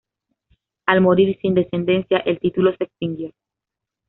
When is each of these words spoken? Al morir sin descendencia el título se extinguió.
Al 0.87 0.99
morir 1.01 1.37
sin 1.43 1.53
descendencia 1.53 2.17
el 2.17 2.39
título 2.39 2.73
se 2.75 2.85
extinguió. 2.85 3.33